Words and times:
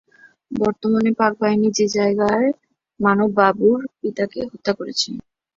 বর্তমানে 0.51 1.11
পাকবাহিনী 1.19 1.69
যে 1.77 1.85
জায়গায় 1.97 2.47
মানব 2.99 3.29
বাবুর 3.39 3.79
পিতাকে 3.99 4.39
হত্যা 4.51 4.71
করেছে। 4.79 5.09